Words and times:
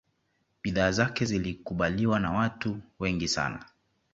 bidhaa 0.63 0.91
zake 0.91 1.25
zilikubaliwa 1.25 2.19
na 2.19 2.31
watu 2.31 2.79
wengi 2.99 3.27
sana 3.27 3.65